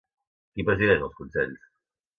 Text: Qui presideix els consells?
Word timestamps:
Qui 0.55 0.65
presideix 0.71 1.05
els 1.09 1.17
consells? 1.21 1.73